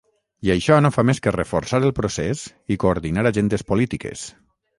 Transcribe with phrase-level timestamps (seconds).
[0.47, 2.41] I això no fa més que reforçar el procés
[2.77, 4.27] i coordinar agendes polítiques.